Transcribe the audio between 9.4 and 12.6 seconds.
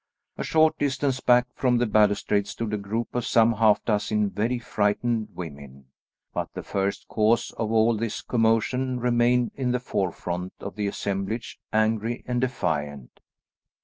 in the forefront of the assemblage, angry and